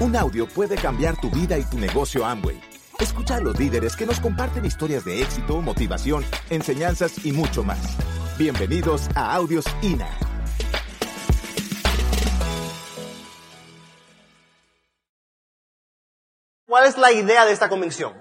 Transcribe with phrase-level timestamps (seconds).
[0.00, 2.60] Un audio puede cambiar tu vida y tu negocio Amway.
[3.00, 7.96] Escucha a los líderes que nos comparten historias de éxito, motivación, enseñanzas y mucho más.
[8.38, 10.08] Bienvenidos a Audios INA.
[16.64, 18.14] ¿Cuál es la idea de esta convención?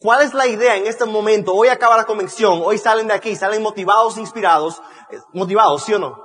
[0.00, 1.54] ¿Cuál es la idea en este momento?
[1.54, 4.82] Hoy acaba la convención, hoy salen de aquí, salen motivados, inspirados,
[5.12, 6.16] eh, motivados, ¿sí o no?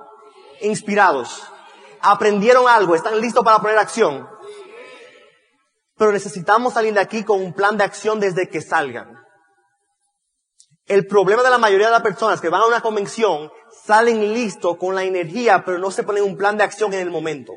[0.62, 1.44] Inspirados.
[2.06, 4.28] Aprendieron algo, están listos para poner acción.
[5.98, 9.14] Pero necesitamos salir de aquí con un plan de acción desde que salgan.
[10.86, 13.50] El problema de la mayoría de las personas que van a una convención
[13.86, 17.10] salen listos con la energía, pero no se ponen un plan de acción en el
[17.10, 17.54] momento.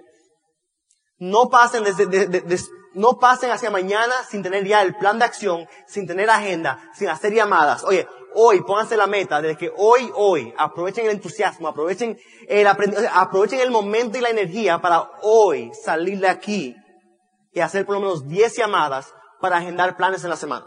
[1.19, 2.61] No pasen desde, de-
[2.95, 7.09] no pasen hacia mañana sin tener ya el plan de acción, sin tener agenda, sin
[7.09, 7.85] hacer llamadas.
[7.85, 12.19] Oye, hoy pónganse la meta de que hoy, hoy, aprovechen el entusiasmo, aprovechen
[12.49, 16.75] el aprendi- o sea, aprovechen el momento y la energía para hoy salir de aquí
[17.53, 20.67] y hacer por lo menos 10 llamadas para agendar planes en la semana.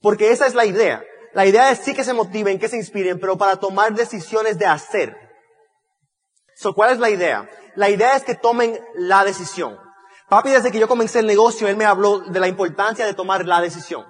[0.00, 1.02] Porque esa es la idea.
[1.32, 4.66] La idea es sí que se motiven, que se inspiren, pero para tomar decisiones de
[4.66, 5.16] hacer.
[6.56, 7.48] So, ¿Cuál es la idea?
[7.76, 9.78] La idea es que tomen la decisión.
[10.28, 13.46] Papi, desde que yo comencé el negocio, él me habló de la importancia de tomar
[13.46, 14.04] la decisión.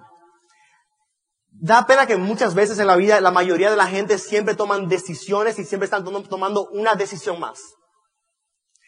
[1.62, 4.88] Da pena que muchas veces en la vida la mayoría de la gente siempre toman
[4.88, 7.60] decisiones y siempre están tom- tomando una decisión más.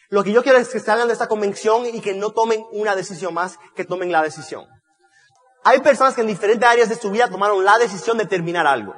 [0.08, 2.96] Lo que yo quiero es que salgan de esta convención y que no tomen una
[2.96, 4.64] decisión más, que tomen la decisión.
[5.64, 8.94] Hay personas que en diferentes áreas de su vida tomaron la decisión de terminar algo.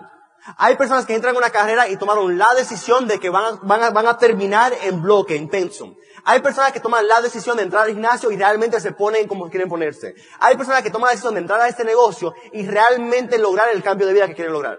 [0.59, 3.59] Hay personas que entran en una carrera y tomaron la decisión de que van a,
[3.63, 5.95] van a, van a terminar en bloque, en pensum.
[6.25, 9.49] Hay personas que toman la decisión de entrar al gimnasio y realmente se ponen como
[9.49, 10.15] quieren ponerse.
[10.41, 13.83] Hay personas que toman la decisión de entrar a este negocio y realmente lograr el
[13.83, 14.79] cambio de vida que quieren lograr.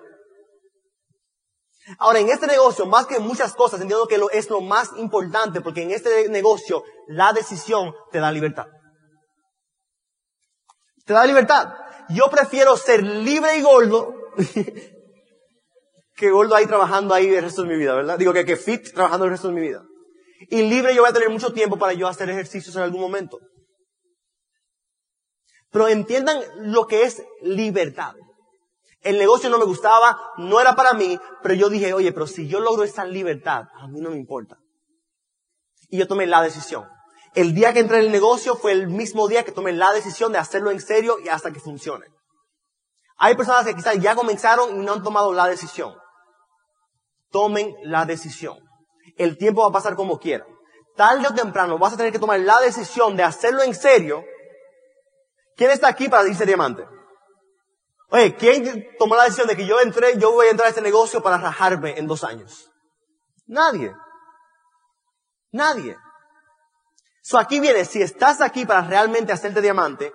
[1.99, 5.61] Ahora, en este negocio, más que muchas cosas, entiendo que lo, es lo más importante
[5.61, 8.65] porque en este negocio la decisión te da libertad.
[11.05, 11.73] Te da libertad.
[12.09, 14.15] Yo prefiero ser libre y gordo
[16.15, 18.17] que gordo ahí trabajando ahí el resto de mi vida, ¿verdad?
[18.17, 19.83] Digo que, que fit trabajando el resto de mi vida.
[20.49, 23.39] Y libre yo voy a tener mucho tiempo para yo hacer ejercicios en algún momento.
[25.71, 28.13] Pero entiendan lo que es libertad.
[29.01, 32.47] El negocio no me gustaba, no era para mí, pero yo dije, oye, pero si
[32.47, 34.57] yo logro esa libertad, a mí no me importa.
[35.89, 36.87] Y yo tomé la decisión.
[37.35, 40.31] El día que entré en el negocio fue el mismo día que tomé la decisión
[40.31, 42.05] de hacerlo en serio y hasta que funcione.
[43.17, 45.93] Hay personas que quizás ya comenzaron y no han tomado la decisión.
[47.35, 48.57] Tomen la decisión.
[49.17, 50.45] El tiempo va a pasar como quiera.
[50.95, 54.23] Tarde o temprano vas a tener que tomar la decisión de hacerlo en serio.
[55.57, 56.87] ¿Quién está aquí para irse diamante?
[58.07, 60.81] Oye, ¿quién tomó la decisión de que yo entré, yo voy a entrar a este
[60.81, 62.71] negocio para rajarme en dos años?
[63.47, 63.93] Nadie.
[65.51, 65.97] Nadie.
[67.21, 70.13] So aquí viene, si estás aquí para realmente hacerte diamante,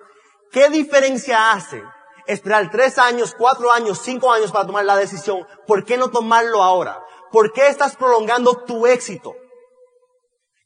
[0.51, 1.83] ¿qué diferencia hace
[2.27, 5.45] esperar tres años, cuatro años, cinco años para tomar la decisión?
[5.67, 7.03] ¿Por qué no tomarlo ahora?
[7.31, 9.35] ¿Por qué estás prolongando tu éxito?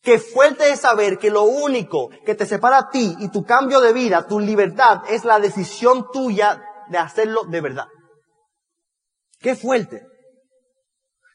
[0.01, 3.81] Qué fuerte es saber que lo único que te separa a ti y tu cambio
[3.81, 7.87] de vida, tu libertad, es la decisión tuya de hacerlo de verdad.
[9.39, 10.03] Qué fuerte.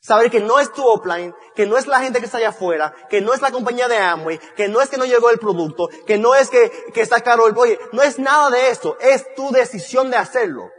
[0.02, 2.94] Saber que no es tu offline, que no es la gente que está allá afuera,
[3.10, 5.88] que no es la compañía de Amway, que no es que no llegó el producto,
[6.06, 9.34] que no es que, que está caro el, oye, no es nada de eso, es
[9.34, 10.70] tu decisión de hacerlo.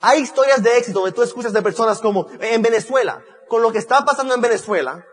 [0.00, 3.78] Hay historias de éxito donde tú escuchas de personas como en Venezuela, con lo que
[3.78, 5.06] está pasando en Venezuela,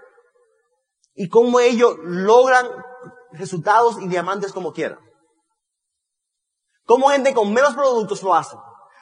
[1.13, 2.67] y cómo ellos logran
[3.33, 4.99] resultados y diamantes como quieran.
[6.85, 8.57] Cómo gente con menos productos lo hacen.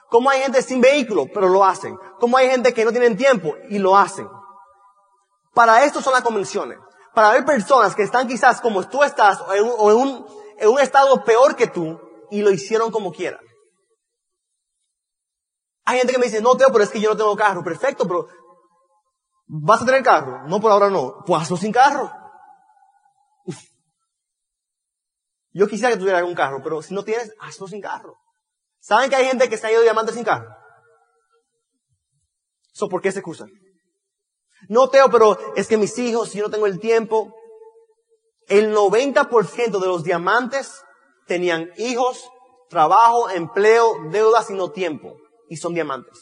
[0.09, 1.97] Cómo hay gente sin vehículo, pero lo hacen.
[2.19, 4.28] Cómo hay gente que no tienen tiempo y lo hacen.
[5.53, 6.78] Para esto son las convenciones.
[7.13, 9.91] Para ver personas que están quizás como tú estás o
[10.62, 13.41] en un, estado peor que tú y lo hicieron como quieran.
[15.85, 17.63] Hay gente que me dice, no, Teo, pero es que yo no tengo carro.
[17.63, 18.28] Perfecto, pero
[19.47, 20.47] ¿vas a tener carro?
[20.47, 21.23] No, por ahora no.
[21.26, 22.11] Pues hazlo sin carro.
[25.52, 28.16] Yo quisiera que tuviera un carro, pero si no tienes, hazlo sin carro.
[28.87, 30.47] ¿Saben que hay gente que se ha ido diamante sin carro?
[32.72, 33.49] ¿So por qué se excusan?
[34.69, 37.34] No, Teo, pero es que mis hijos, si yo no tengo el tiempo,
[38.47, 40.84] el 90% de los diamantes
[41.25, 42.29] tenían hijos,
[42.69, 45.17] trabajo, empleo, deudas y no tiempo.
[45.49, 46.17] Y son diamantes.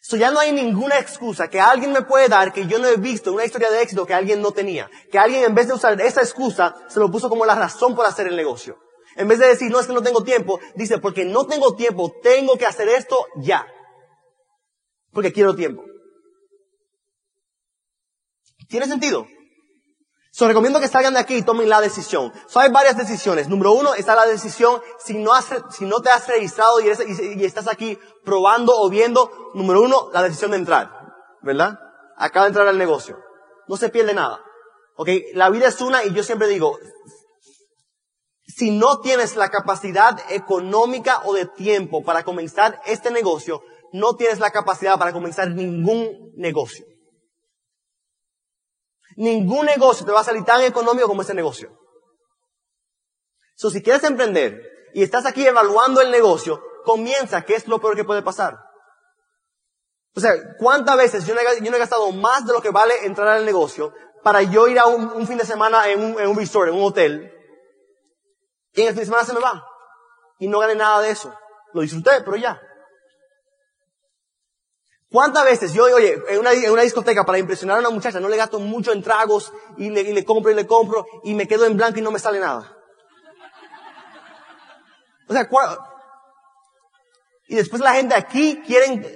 [0.00, 2.96] So ya no hay ninguna excusa que alguien me puede dar que yo no he
[2.96, 4.88] visto una historia de éxito que alguien no tenía.
[5.12, 8.06] Que alguien en vez de usar esa excusa se lo puso como la razón por
[8.06, 8.78] hacer el negocio.
[9.16, 12.12] En vez de decir, no es que no tengo tiempo, dice, porque no tengo tiempo,
[12.22, 13.66] tengo que hacer esto ya.
[15.12, 15.82] Porque quiero tiempo.
[18.68, 19.26] ¿Tiene sentido?
[20.32, 22.30] So, recomiendo que salgan de aquí y tomen la decisión.
[22.46, 23.48] So, hay varias decisiones.
[23.48, 26.88] Número uno está la decisión, si no, has, si no te has registrado y,
[27.36, 30.90] y estás aquí probando o viendo, número uno, la decisión de entrar.
[31.40, 31.78] ¿Verdad?
[32.18, 33.16] Acaba de entrar al negocio.
[33.66, 34.42] No se pierde nada.
[34.96, 36.78] Ok, la vida es una y yo siempre digo,
[38.56, 43.62] si no tienes la capacidad económica o de tiempo para comenzar este negocio,
[43.92, 46.86] no tienes la capacidad para comenzar ningún negocio.
[49.16, 51.70] Ningún negocio te va a salir tan económico como ese negocio.
[53.56, 54.58] So, si quieres emprender
[54.94, 58.56] y estás aquí evaluando el negocio, comienza, ¿qué es lo peor que puede pasar?
[60.14, 63.44] O sea, ¿cuántas veces yo no, he, gastado más de lo que vale entrar al
[63.44, 63.92] negocio
[64.22, 66.76] para yo ir a un, un fin de semana en un, en un resort, en
[66.76, 67.35] un hotel,
[68.76, 69.66] y en el fin de semana se me va?
[70.38, 71.34] Y no gané nada de eso.
[71.72, 72.60] Lo disfruté, pero ya.
[75.10, 78.58] ¿Cuántas veces yo, oye, en una, discoteca para impresionar a una muchacha no le gasto
[78.58, 81.76] mucho en tragos y le, y le, compro y le compro y me quedo en
[81.76, 82.76] blanco y no me sale nada?
[85.28, 85.48] O sea,
[87.48, 89.06] y después la gente aquí quieren,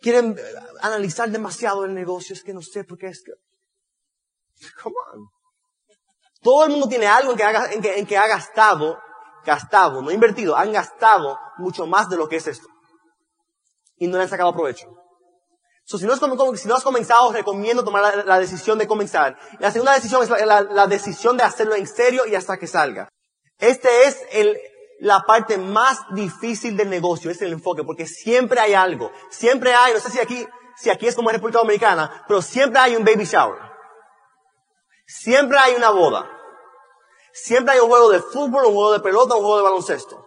[0.00, 0.38] quieren
[0.80, 2.34] analizar demasiado el negocio.
[2.34, 3.32] Es que no sé por qué es que...
[4.82, 5.39] Come on.
[6.42, 8.98] Todo el mundo tiene algo en que, ha, gastado,
[9.44, 12.66] gastado, no invertido, han gastado mucho más de lo que es esto
[13.98, 14.88] y no le han sacado provecho.
[15.84, 19.36] So, si, no has, comenzado, recomiendo tomar la, decisión de comenzar.
[19.58, 23.08] La segunda decisión es la, decisión de hacerlo en serio y hasta que salga.
[23.58, 24.22] Este es
[25.00, 29.10] la parte más difícil del negocio, es el enfoque, porque siempre hay algo.
[29.30, 30.46] Siempre hay, no sé si aquí,
[30.76, 33.69] si aquí es como en República Dominicana, pero siempre hay un baby shower.
[35.10, 36.30] Siempre hay una boda.
[37.32, 40.24] Siempre hay un juego de fútbol, un juego de pelota, un juego de baloncesto.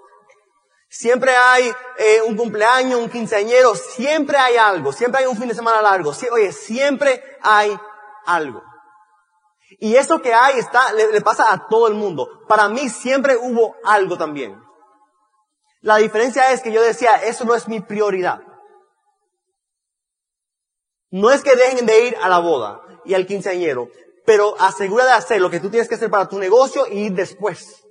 [0.90, 5.56] Siempre hay eh, un cumpleaños, un quinceañero, siempre hay algo, siempre hay un fin de
[5.56, 7.76] semana largo, oye, siempre hay
[8.26, 8.62] algo.
[9.80, 12.46] Y eso que hay está, le, le, pasa a todo el mundo.
[12.48, 14.62] Para mí siempre hubo algo también.
[15.80, 18.42] La diferencia es que yo decía, eso no es mi prioridad.
[21.10, 23.90] No es que dejen de ir a la boda y al quinceañero,
[24.26, 27.14] pero asegura de hacer lo que tú tienes que hacer para tu negocio y ir
[27.14, 27.84] después.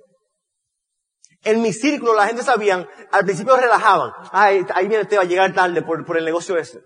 [1.43, 5.25] En mi círculo la gente sabían, al principio relajaban, ay, ahí viene te va a
[5.25, 6.81] llegar tarde por, por el negocio ese.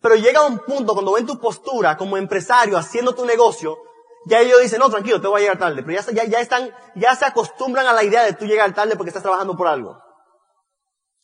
[0.00, 3.78] Pero llega un punto cuando ven tu postura como empresario haciendo tu negocio,
[4.26, 5.82] ya ellos dicen, no, tranquilo, te voy a llegar tarde.
[5.82, 8.96] Pero ya, ya, ya están, ya se acostumbran a la idea de tú llegar tarde
[8.96, 9.98] porque estás trabajando por algo.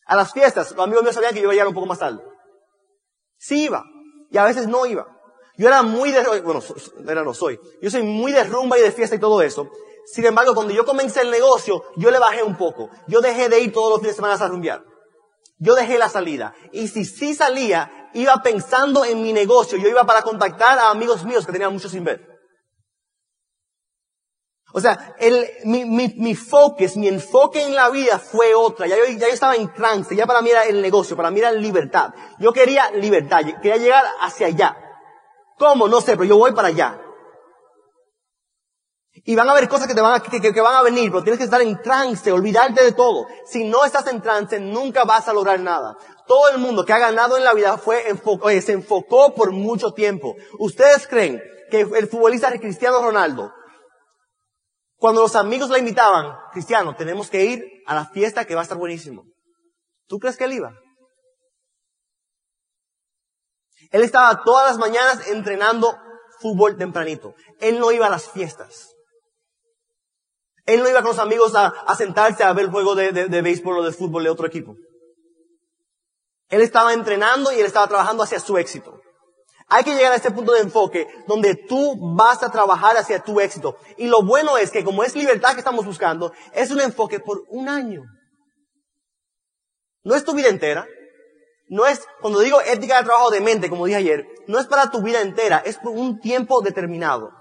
[0.05, 1.99] A las fiestas, los amigos míos sabían que yo iba a llegar un poco más
[1.99, 2.23] tarde.
[3.37, 3.83] Sí iba.
[4.31, 5.07] Y a veces no iba.
[5.59, 6.61] Yo era muy de, bueno,
[7.25, 7.59] no soy.
[7.81, 9.69] Yo soy muy de rumba y de fiesta y todo eso.
[10.05, 12.89] Sin embargo, cuando yo comencé el negocio, yo le bajé un poco.
[13.07, 14.85] Yo dejé de ir todos los fines de semana a rumbear.
[15.57, 16.55] Yo dejé la salida.
[16.71, 19.77] Y si sí salía, iba pensando en mi negocio.
[19.77, 22.25] Yo iba para contactar a amigos míos que tenían mucho sin ver.
[24.71, 25.13] O sea,
[25.65, 28.87] mi, mi, mi focus, mi enfoque en la vida fue otra.
[28.87, 30.15] Ya yo, ya yo estaba en trance.
[30.15, 32.13] Ya para mí era el negocio, para mí era libertad.
[32.39, 33.41] Yo quería libertad.
[33.61, 34.85] Quería llegar hacia allá.
[35.59, 35.87] ¿Cómo?
[35.87, 36.99] No sé, pero yo voy para allá.
[39.25, 41.37] Y van a haber cosas que te van a, que, van a venir, pero tienes
[41.37, 43.27] que estar en trance, olvidarte de todo.
[43.45, 45.97] Si no estás en trance, nunca vas a lograr nada.
[46.25, 49.91] Todo el mundo que ha ganado en la vida fue enfocó, se enfocó por mucho
[49.91, 50.35] tiempo.
[50.57, 53.51] ¿Ustedes creen que el futbolista Cristiano Ronaldo,
[54.95, 58.63] cuando los amigos le invitaban, Cristiano, tenemos que ir a la fiesta que va a
[58.63, 59.25] estar buenísimo.
[60.07, 60.73] ¿Tú crees que él iba?
[63.91, 65.97] Él estaba todas las mañanas entrenando
[66.39, 67.35] fútbol tempranito.
[67.59, 68.95] Él no iba a las fiestas.
[70.65, 73.41] Él no iba con los amigos a, sentarse a ver el juego de, de, de
[73.41, 74.75] béisbol o de fútbol de otro equipo.
[76.49, 78.99] Él estaba entrenando y él estaba trabajando hacia su éxito.
[79.67, 83.39] Hay que llegar a este punto de enfoque donde tú vas a trabajar hacia tu
[83.39, 83.77] éxito.
[83.97, 87.43] Y lo bueno es que como es libertad que estamos buscando, es un enfoque por
[87.49, 88.01] un año.
[90.03, 90.87] No es tu vida entera.
[91.69, 94.91] No es, cuando digo ética de trabajo de mente, como dije ayer, no es para
[94.91, 97.31] tu vida entera, es por un tiempo determinado.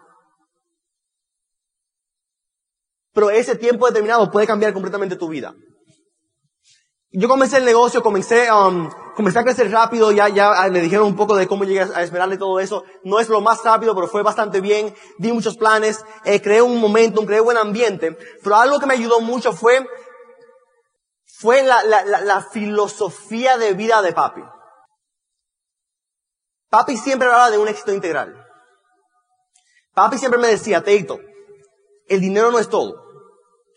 [3.19, 5.53] pero ese tiempo determinado puede cambiar completamente tu vida.
[7.11, 11.17] Yo comencé el negocio, comencé, um, comencé a crecer rápido, ya, ya me dijeron un
[11.17, 12.85] poco de cómo llegué a esperarle todo eso.
[13.03, 14.95] No es lo más rápido, pero fue bastante bien.
[15.19, 18.17] Di muchos planes, eh, creé un momento, creé buen ambiente.
[18.41, 19.85] Pero algo que me ayudó mucho fue,
[21.38, 24.42] fue la, la, filosofía de vida de papi.
[26.68, 28.35] Papi siempre hablaba de un éxito integral.
[29.95, 31.21] Papi siempre me decía, Teito,
[32.09, 33.04] el dinero no es todo.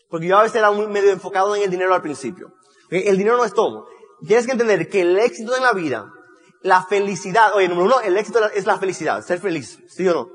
[0.08, 2.52] Porque yo a veces era medio enfocado en el dinero al principio.
[2.90, 3.86] El dinero no es todo.
[4.26, 6.12] Tienes que entender que el éxito en la vida,
[6.62, 10.28] la felicidad, oye, número uno, el éxito es la felicidad, ser feliz, ¿sí o no?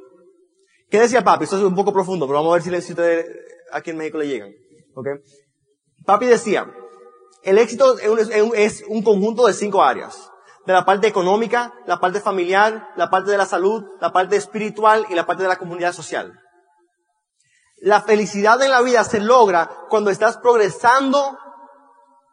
[0.89, 1.43] ¿Qué decía papi?
[1.43, 3.25] Esto es un poco profundo, pero vamos a ver si, ustedes
[3.73, 4.53] aquí en México le llegan.
[4.95, 5.07] ¿Ok?
[6.05, 6.65] Papi decía,
[7.47, 10.29] el éxito es un, conjunto de cinco áreas.
[10.65, 15.05] De la parte económica, la parte familiar, la parte de la salud, la parte espiritual
[15.09, 16.37] y la parte de la comunidad social.
[17.77, 21.37] La felicidad en la vida se logra cuando estás progresando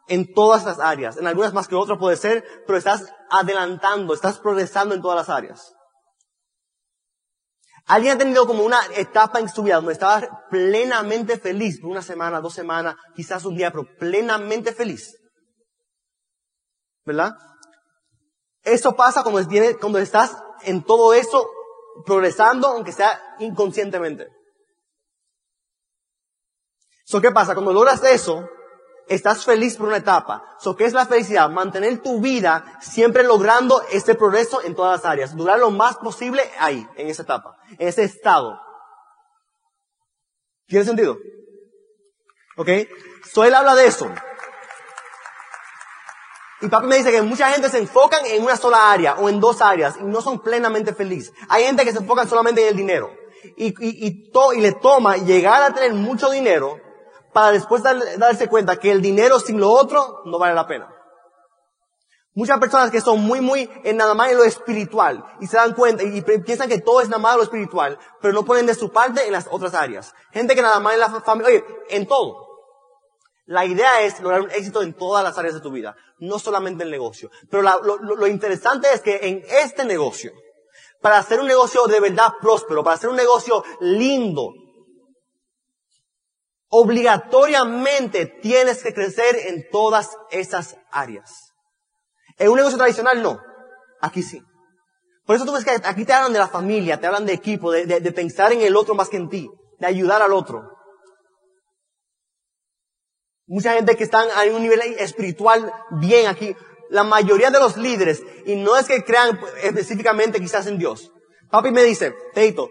[0.09, 1.15] en todas las áreas.
[1.15, 5.29] En algunas más que otras puede ser, pero estás adelantando, estás progresando en todas las
[5.29, 5.73] áreas.
[7.87, 12.01] Alguien ha tenido como una etapa en su vida donde estaba plenamente feliz por una
[12.01, 15.15] semana, dos semanas, quizás un día, pero plenamente feliz.
[17.05, 17.33] ¿Verdad?
[18.63, 19.47] Eso pasa cuando,
[19.79, 21.47] cuando estás en todo eso
[22.05, 24.27] progresando, aunque sea inconscientemente.
[27.05, 27.53] So, ¿qué pasa?
[27.53, 28.49] Cuando logras eso,
[29.07, 30.43] estás feliz por una etapa.
[30.59, 31.49] So, ¿qué es la felicidad?
[31.49, 35.35] Mantener tu vida siempre logrando este progreso en todas las áreas.
[35.35, 38.59] Durar lo más posible ahí, en esa etapa, en ese estado.
[40.67, 41.17] ¿Tiene sentido?
[42.57, 42.69] ¿Ok?
[43.31, 44.09] So, él habla de eso.
[46.61, 49.39] Y papi me dice que mucha gente se enfocan en una sola área o en
[49.39, 51.33] dos áreas y no son plenamente felices.
[51.49, 53.13] Hay gente que se enfoca solamente en el dinero.
[53.57, 56.79] Y, y, y, to, y le toma llegar a tener mucho dinero
[57.35, 60.87] para después darse cuenta que el dinero sin lo otro no vale la pena.
[62.33, 65.73] Muchas personas que son muy, muy en nada más en lo espiritual y se dan
[65.73, 68.89] cuenta y, piensan que todo es nada más lo espiritual, pero no ponen de su
[68.89, 70.13] parte en las otras áreas.
[70.31, 72.37] Gente que nada más en la familia, oye, en todo.
[73.47, 76.83] La idea es lograr un éxito en todas las áreas de tu vida, no solamente
[76.83, 77.29] en el negocio.
[77.51, 80.31] Pero lo, lo interesante es que en este negocio,
[81.01, 84.53] para hacer un negocio de verdad próspero, para hacer un negocio lindo,
[86.77, 91.53] Obligatoriamente tienes que crecer en todas esas áreas.
[92.37, 93.39] En un negocio tradicional no.
[94.01, 94.41] Aquí sí.
[95.25, 97.71] Por eso tú ves que aquí te hablan de la familia, te hablan de equipo,
[97.71, 100.63] de, de, pensar en el otro más que en ti, de ayudar al otro.
[103.47, 106.57] Mucha gente que están a un nivel espiritual bien aquí.
[106.89, 111.09] La mayoría de los líderes, y no es que crean específicamente quizás en Dios.
[111.49, 112.67] Papi me dice, Teito,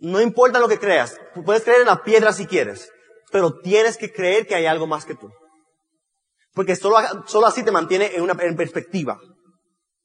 [0.00, 2.90] no importa lo que creas, puedes creer en la piedra si quieres
[3.36, 5.30] pero tienes que creer que hay algo más que tú.
[6.54, 9.20] Porque solo, solo así te mantiene en una perspectiva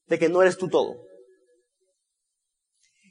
[0.07, 0.95] de que no eres tú todo.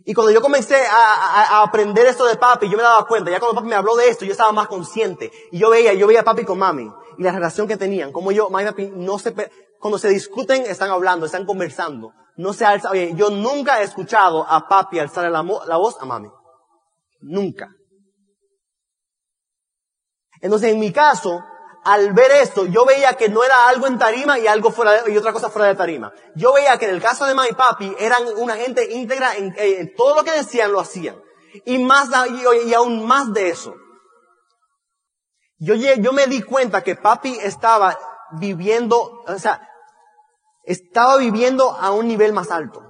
[0.04, 3.54] Y cuando yo comencé a, aprender esto de papi, yo me daba cuenta, ya cuando
[3.54, 5.32] papi me habló de esto, yo estaba más consciente.
[5.52, 8.30] Y yo veía, yo veía a papi con mami, y la relación que tenían, como
[8.30, 9.34] yo, mami papi, no se,
[9.78, 12.12] cuando se discuten, están hablando, están conversando.
[12.36, 16.28] No se alza, oye, yo nunca he escuchado a papi alzar la voz a mami.
[17.22, 17.70] Nunca.
[20.40, 21.44] Entonces, en mi caso,
[21.85, 25.12] al ver esto, yo veía que no era algo en tarima y algo fuera de,
[25.12, 26.12] y otra cosa fuera de tarima.
[26.35, 29.94] Yo veía que en el caso de mami y papi eran una gente íntegra en,
[29.94, 31.16] todo lo que decían lo hacían.
[31.64, 33.75] Y más, y, aún más de eso.
[35.59, 37.99] Yo, yo me di cuenta que papi estaba
[38.32, 39.66] viviendo, o sea,
[40.64, 42.82] estaba viviendo a un nivel más alto.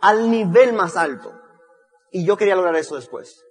[0.00, 1.32] Al nivel más alto.
[2.10, 3.44] Y yo quería lograr eso después.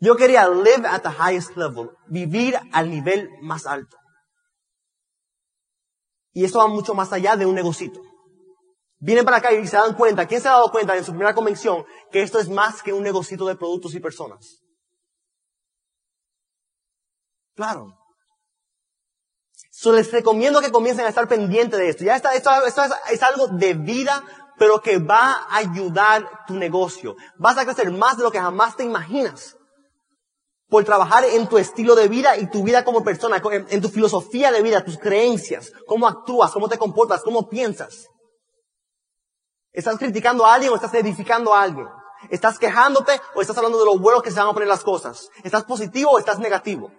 [0.00, 3.98] Yo quería live at the highest level, vivir al nivel más alto.
[6.32, 8.00] Y eso va mucho más allá de un negocito.
[8.98, 11.34] Vienen para acá y se dan cuenta, ¿quién se ha dado cuenta en su primera
[11.34, 14.62] convención que esto es más que un negocito de productos y personas?
[17.54, 17.94] Claro.
[19.70, 22.04] So les recomiendo que comiencen a estar pendientes de esto.
[22.04, 22.74] Ya está, esto, es,
[23.10, 24.24] es algo de vida,
[24.58, 27.16] pero que va a ayudar tu negocio.
[27.36, 29.56] Vas a crecer más de lo que jamás te imaginas
[30.70, 34.52] por trabajar en tu estilo de vida y tu vida como persona, en tu filosofía
[34.52, 38.06] de vida, tus creencias, cómo actúas, cómo te comportas, cómo piensas.
[39.72, 41.86] ¿Estás criticando a alguien o estás edificando a alguien?
[42.30, 45.28] ¿Estás quejándote o estás hablando de lo bueno que se van a poner las cosas?
[45.42, 46.92] ¿Estás positivo o estás negativo?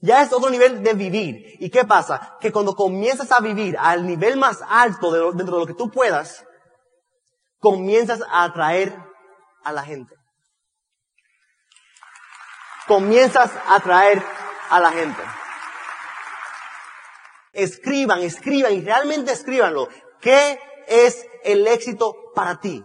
[0.00, 1.56] Ya es otro nivel de vivir.
[1.58, 2.36] ¿Y qué pasa?
[2.40, 6.44] Que cuando comienzas a vivir al nivel más alto dentro de lo que tú puedas,
[7.58, 8.96] comienzas a atraer
[9.62, 10.14] a la gente
[12.86, 14.22] comienzas a atraer
[14.70, 15.22] a la gente.
[17.52, 19.88] Escriban, escriban y realmente escríbanlo.
[20.20, 22.84] ¿Qué es el éxito para ti?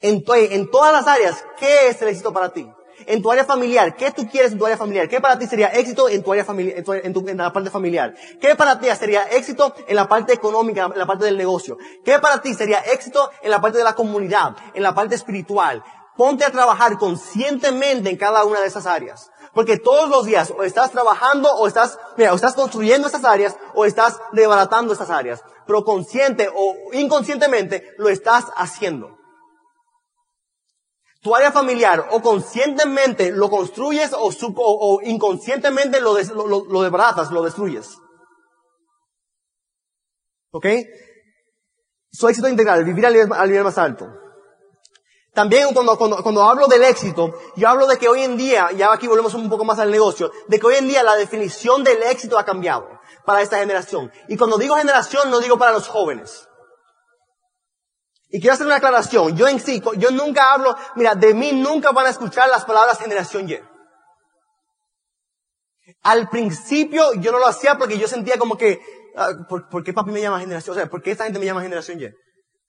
[0.00, 2.70] En, en todas las áreas, ¿qué es el éxito para ti?
[3.06, 5.08] En tu área familiar, ¿qué tú quieres en tu área familiar?
[5.08, 8.14] ¿Qué para ti sería éxito en tu área familiar, en, en, la parte familiar?
[8.40, 11.76] ¿Qué para ti sería éxito en la parte económica, en la parte del negocio?
[12.04, 15.82] ¿Qué para ti sería éxito en la parte de la comunidad, en la parte espiritual?
[16.16, 19.30] Ponte a trabajar conscientemente en cada una de esas áreas.
[19.52, 23.56] Porque todos los días o estás trabajando o estás, mira, o estás construyendo esas áreas
[23.74, 25.42] o estás desbaratando esas áreas.
[25.66, 29.18] Pero consciente o inconscientemente lo estás haciendo.
[31.20, 37.96] tu área familiar o conscientemente lo construyes o, inconscientemente lo, lo, lo, lo lo destruyes.
[40.50, 40.66] ¿Ok?
[42.12, 44.06] Su éxito integral, vivir al nivel, más alto.
[45.34, 49.08] También cuando, cuando, hablo del éxito, yo hablo de que hoy en día, ya aquí
[49.08, 52.38] volvemos un poco más al negocio, de que hoy en día la definición del éxito
[52.38, 52.88] ha cambiado
[53.24, 54.12] para esta generación.
[54.28, 56.48] Y cuando digo generación, no digo para los jóvenes.
[58.28, 59.36] Y quiero hacer una aclaración.
[59.36, 62.98] Yo en sí, yo nunca hablo, mira, de mí nunca van a escuchar las palabras
[62.98, 63.58] generación Y.
[66.02, 68.80] Al principio yo no lo hacía porque yo sentía como que,
[69.16, 70.76] ah, ¿por, qué papi me llama generación?
[70.76, 72.08] O sea, ¿por qué esta gente me llama generación Y?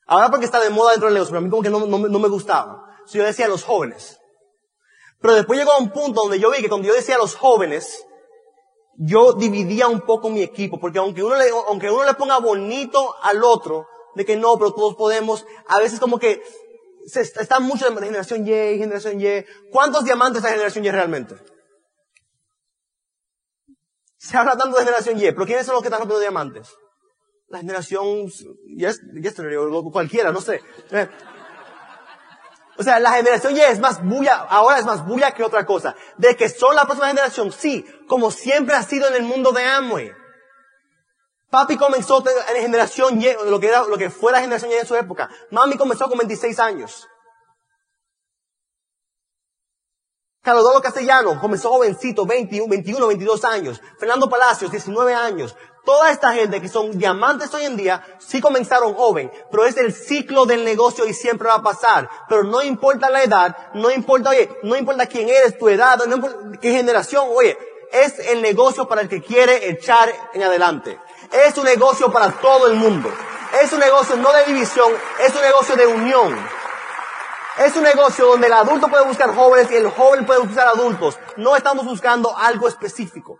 [0.05, 2.19] Ahora porque está de moda dentro del negocio, pero a mí como que no, no,
[2.19, 2.83] me gustaba.
[3.11, 4.19] yo decía a los jóvenes.
[5.19, 7.35] Pero después llegó a un punto donde yo vi que cuando yo decía a los
[7.35, 8.05] jóvenes,
[8.97, 13.15] yo dividía un poco mi equipo, porque aunque uno le, aunque uno le ponga bonito
[13.23, 15.45] al otro, de que no, pero todos podemos.
[15.67, 16.41] A veces como que
[17.05, 19.45] se está, mucho de generación Y, generación Y.
[19.71, 21.35] ¿Cuántos diamantes hay en generación Y realmente?
[24.17, 26.75] Se habla tanto de generación Y, pero ¿quiénes son los que están rompiendo diamantes?
[27.47, 28.27] La generación
[28.67, 30.61] yesterday o cualquiera, no sé.
[30.91, 31.07] Eh.
[32.77, 35.95] O sea, la generación Y es más bulla, ahora es más bulla que otra cosa.
[36.17, 39.63] De que son la próxima generación, sí, como siempre ha sido en el mundo de
[39.63, 40.11] Amway.
[41.49, 42.23] Papi comenzó
[42.55, 45.29] en generación Y, lo que, era, lo que fue la generación Y en su época.
[45.51, 47.07] Mami comenzó con 26 años.
[50.41, 53.81] Carlos Castellano comenzó jovencito, 21, 21, 22 años.
[53.97, 55.55] Fernando Palacios, 19 años.
[55.85, 59.93] Toda esta gente que son diamantes hoy en día, sí comenzaron joven, pero es el
[59.93, 62.09] ciclo del negocio y siempre va a pasar.
[62.27, 66.15] Pero no importa la edad, no importa, oye, no importa quién eres, tu edad, no
[66.15, 67.55] importa qué generación, oye,
[67.91, 70.99] es el negocio para el que quiere echar en adelante.
[71.31, 73.11] Es un negocio para todo el mundo.
[73.61, 76.35] Es un negocio no de división, es un negocio de unión.
[77.59, 81.17] Es un negocio donde el adulto puede buscar jóvenes y el joven puede buscar adultos.
[81.37, 83.39] No estamos buscando algo específico.